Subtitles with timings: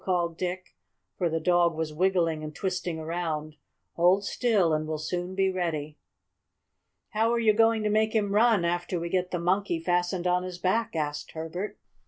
[0.03, 0.73] called Dick,
[1.15, 3.55] for the dog was wiggling and twisting around.
[3.93, 5.95] "Hold still and we'll soon be ready."
[7.09, 10.41] "How are you going to make him run, after we get the Monkey fastened on
[10.41, 11.77] his back?" asked Herbert.